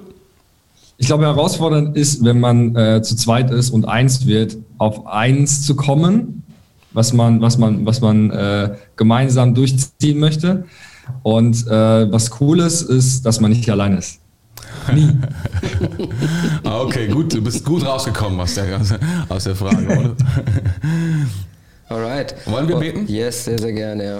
[0.97, 5.65] Ich glaube, herausfordernd ist, wenn man äh, zu zweit ist und eins wird, auf eins
[5.65, 6.43] zu kommen,
[6.91, 10.65] was man, was man, was man äh, gemeinsam durchziehen möchte.
[11.23, 14.19] Und äh, was cool ist, ist, dass man nicht allein ist.
[16.63, 18.79] Ah, okay, gut, du bist gut rausgekommen aus der,
[19.29, 20.15] aus der Frage, oder?
[21.89, 22.35] Alright.
[22.45, 23.05] Wollen wir Oh, beten?
[23.07, 24.17] Yes, sehr, sehr gerne, ja.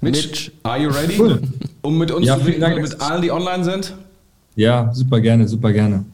[0.00, 0.52] Mitch, Mitch.
[0.62, 1.14] are you ready?
[1.18, 1.40] Cool.
[1.82, 2.80] Um mit uns Ja, zu beten Dank.
[2.80, 3.94] mit allen, die online sind?
[4.54, 6.04] Ja, super gerne, super gerne.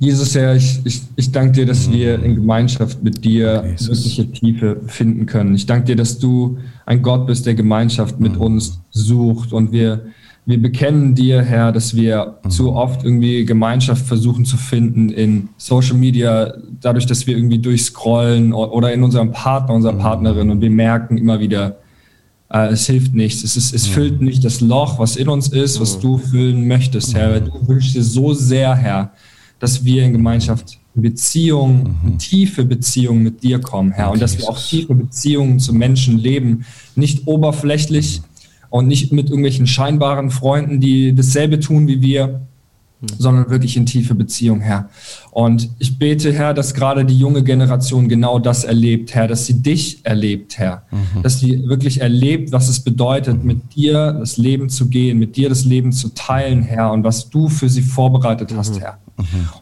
[0.00, 3.88] Jesus, Herr, ich, ich, ich danke dir, dass wir in Gemeinschaft mit dir Jesus.
[3.88, 5.54] wirkliche Tiefe finden können.
[5.54, 9.52] Ich danke dir, dass du ein Gott bist, der Gemeinschaft mit uns sucht.
[9.52, 10.06] Und wir,
[10.46, 15.98] wir bekennen dir, Herr, dass wir zu oft irgendwie Gemeinschaft versuchen zu finden in Social
[15.98, 20.48] Media, dadurch, dass wir irgendwie durchscrollen oder in unserem Partner, unserer Partnerin.
[20.48, 21.76] Und wir merken immer wieder,
[22.50, 23.44] äh, es hilft nichts.
[23.44, 27.14] Es, ist, es füllt nicht das Loch, was in uns ist, was du füllen möchtest,
[27.14, 27.40] Herr.
[27.40, 29.12] Du wünschst dir so sehr, Herr,
[29.60, 34.10] dass wir in Gemeinschaft, in Beziehung, in tiefe Beziehungen mit dir kommen, Herr.
[34.10, 36.64] Und dass wir auch tiefe Beziehungen zu Menschen leben.
[36.96, 38.22] Nicht oberflächlich
[38.70, 42.40] und nicht mit irgendwelchen scheinbaren Freunden, die dasselbe tun wie wir,
[43.18, 44.90] sondern wirklich in tiefe Beziehung, Herr.
[45.30, 49.62] Und ich bete, Herr, dass gerade die junge Generation genau das erlebt, Herr, dass sie
[49.62, 50.82] dich erlebt, Herr.
[51.22, 55.48] Dass sie wirklich erlebt, was es bedeutet, mit dir das Leben zu gehen, mit dir
[55.48, 58.98] das Leben zu teilen, Herr, und was du für sie vorbereitet hast, Herr.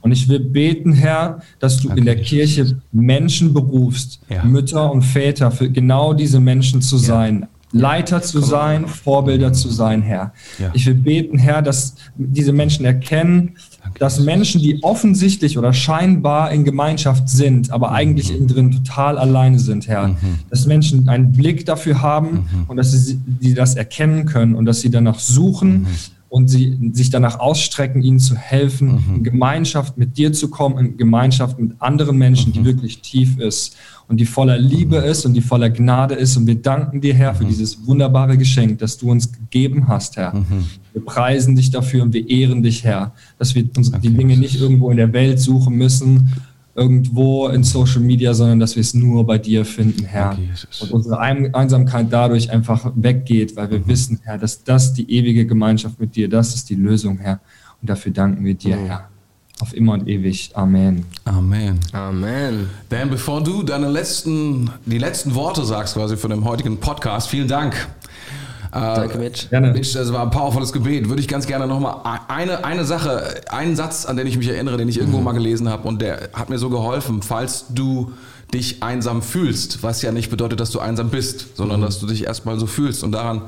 [0.01, 4.45] Und ich will beten, Herr, dass du in der Kirche Menschen berufst, Ja.
[4.45, 7.47] Mütter und Väter, für genau diese Menschen zu sein.
[7.71, 10.33] Leiter zu sein, Vorbilder zu sein, Herr.
[10.59, 10.71] Ja.
[10.73, 13.57] Ich will beten, Herr, dass diese Menschen erkennen,
[13.99, 19.59] dass Menschen, die offensichtlich oder scheinbar in Gemeinschaft sind, aber eigentlich innen drin total alleine
[19.59, 20.17] sind, Herr.
[20.49, 24.81] Dass Menschen einen Blick dafür haben und dass sie, die das erkennen können und dass
[24.81, 25.87] sie danach suchen
[26.29, 30.97] und sie sich danach ausstrecken, ihnen zu helfen, in Gemeinschaft mit dir zu kommen, in
[30.97, 33.77] Gemeinschaft mit anderen Menschen, die wirklich tief ist
[34.09, 36.37] und die voller Liebe ist und die voller Gnade ist.
[36.37, 40.35] Und wir danken dir, Herr, für dieses wunderbare Geschenk, das du uns gegeben hast, Herr.
[40.93, 44.61] Wir preisen dich dafür und wir ehren dich, Herr, dass wir uns die Dinge nicht
[44.61, 46.33] irgendwo in der Welt suchen müssen,
[46.79, 50.35] irgendwo in Social Media, sondern dass wir es nur bei dir finden, Herr.
[50.39, 50.81] Jesus.
[50.83, 55.45] Und unsere Ein- Einsamkeit dadurch einfach weggeht, weil wir wissen, Herr, dass das die ewige
[55.47, 57.41] Gemeinschaft mit dir, das ist die Lösung, Herr.
[57.83, 59.09] Und dafür danken wir dir, Herr.
[59.61, 60.51] Auf immer und ewig.
[60.55, 61.05] Amen.
[61.25, 61.81] Amen.
[61.93, 62.69] Amen.
[62.89, 67.49] Dan, bevor du deine letzten, die letzten Worte sagst quasi von dem heutigen Podcast, vielen
[67.49, 67.75] Dank.
[68.73, 69.49] Äh, Danke, Mitch.
[69.49, 69.73] Gerne.
[69.73, 71.09] Mitch, das war ein powervolles Gebet.
[71.09, 74.77] Würde ich ganz gerne nochmal eine, eine Sache, einen Satz, an den ich mich erinnere,
[74.77, 78.13] den ich irgendwo mal gelesen habe und der hat mir so geholfen, falls du
[78.53, 82.25] dich einsam fühlst, was ja nicht bedeutet, dass du einsam bist, sondern dass du dich
[82.25, 83.43] erstmal so fühlst und daran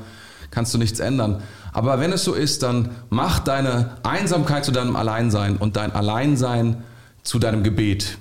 [0.51, 1.41] kannst du nichts ändern.
[1.73, 6.83] Aber wenn es so ist, dann mach deine Einsamkeit zu deinem Alleinsein und dein Alleinsein
[7.23, 8.17] zu deinem Gebet.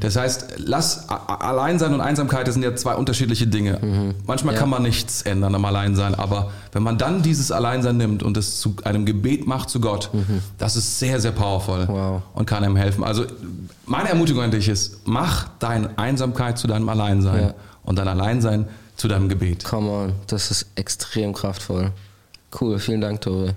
[0.00, 4.14] Das heißt, lass Alleinsein und Einsamkeit das sind ja zwei unterschiedliche Dinge.
[4.26, 4.60] Manchmal Ja.
[4.60, 8.60] kann man nichts ändern am Alleinsein, aber wenn man dann dieses Alleinsein nimmt und es
[8.60, 10.10] zu einem Gebet macht zu Gott,
[10.58, 12.22] das ist sehr, sehr powerful Wow.
[12.34, 13.04] und kann einem helfen.
[13.04, 13.24] Also
[13.86, 17.54] meine Ermutigung an dich ist, mach deine Einsamkeit zu deinem Alleinsein Ja.
[17.84, 19.64] und dein Alleinsein zu deinem Gebet.
[19.64, 21.90] Come on, das ist extrem kraftvoll.
[22.60, 23.54] Cool, vielen Dank, Tore.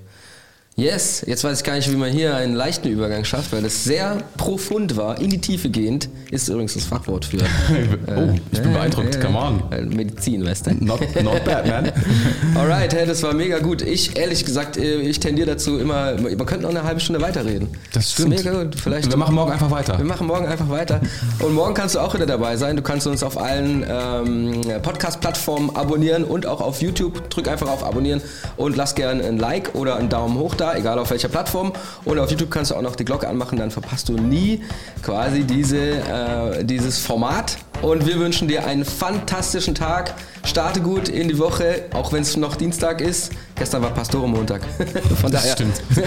[0.77, 3.85] Yes, jetzt weiß ich gar nicht, wie man hier einen leichten Übergang schafft, weil es
[3.85, 6.09] sehr profund war, in die Tiefe gehend.
[6.31, 7.37] Ist übrigens das Fachwort für
[8.07, 9.63] oh, ich bin beeindruckt, come on.
[9.71, 10.71] äh, Medizin, weißt du?
[10.83, 11.93] Not, not bad, man.
[12.55, 13.83] Alright, hey, das war mega gut.
[13.83, 17.69] Ich, ehrlich gesagt, äh, ich tendiere dazu immer, man könnte noch eine halbe Stunde weiterreden.
[17.93, 18.33] Das stimmt.
[18.33, 18.75] ist mega gut.
[18.75, 19.97] Vielleicht Wir machen morgen einfach weiter.
[19.97, 20.99] wir machen morgen einfach weiter.
[21.39, 22.75] Und morgen kannst du auch wieder dabei sein.
[22.75, 27.29] Du kannst uns auf allen ähm, Podcast-Plattformen abonnieren und auch auf YouTube.
[27.29, 28.21] Drück einfach auf Abonnieren
[28.57, 31.73] und lass gerne ein Like oder einen Daumen hoch da, egal auf welcher Plattform.
[32.05, 34.61] Und auf YouTube kannst du auch noch die Glocke anmachen, dann verpasst du nie
[35.03, 37.57] quasi diese, äh, dieses Format.
[37.81, 40.13] Und wir wünschen dir einen fantastischen Tag.
[40.43, 43.31] Starte gut in die Woche, auch wenn es noch Dienstag ist.
[43.55, 44.61] Gestern war Pastorenmontag.
[45.21, 45.53] Von Das daher.
[45.53, 45.81] stimmt.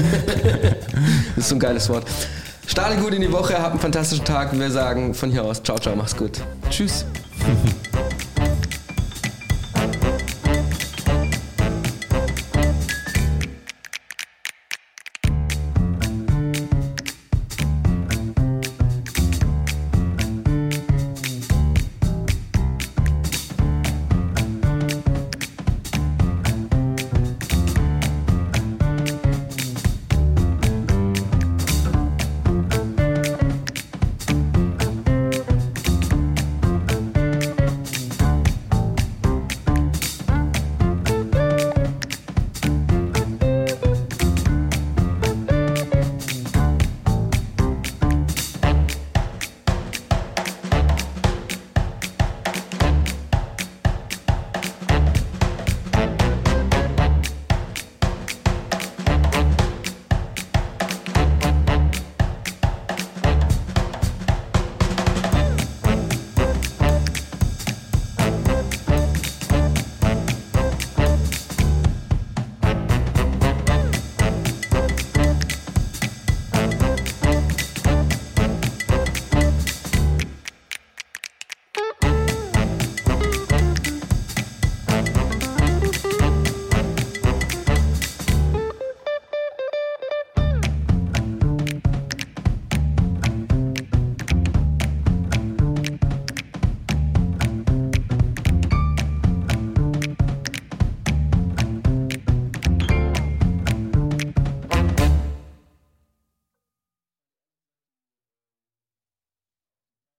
[1.36, 2.04] Das ist so ein geiles Wort.
[2.66, 4.58] Starte gut in die Woche, hab einen fantastischen Tag.
[4.58, 6.40] Wir sagen von hier aus, ciao, ciao, mach's gut.
[6.68, 7.04] Tschüss.